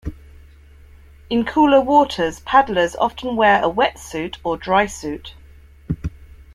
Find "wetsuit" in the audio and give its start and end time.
3.71-4.39